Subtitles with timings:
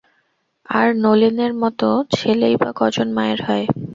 [0.69, 3.65] আর নলিনের মতো ছেলেই বা কজন মায়ের হয়?